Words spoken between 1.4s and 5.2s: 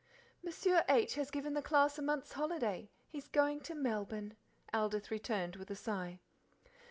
the class a month's holiday. He is going to Melbourne," Aldith